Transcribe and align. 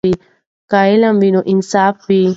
که 0.71 0.77
علم 0.89 1.15
وي 1.21 1.29
نو 1.35 1.41
نفس 1.57 1.99
وي. 2.07 2.21